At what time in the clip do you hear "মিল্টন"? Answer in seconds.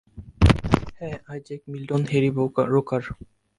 1.71-2.01